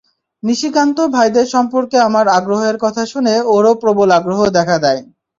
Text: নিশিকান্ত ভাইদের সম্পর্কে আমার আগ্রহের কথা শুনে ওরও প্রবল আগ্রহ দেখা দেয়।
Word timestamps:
নিশিকান্ত 0.43 0.97
ভাইদের 1.15 1.47
সম্পর্কে 1.47 1.97
আমার 2.07 2.25
আগ্রহের 2.37 2.77
কথা 2.83 3.03
শুনে 3.05 3.33
ওরও 3.53 3.73
প্রবল 3.81 4.09
আগ্রহ 4.19 4.39
দেখা 4.57 4.77
দেয়। 4.83 5.01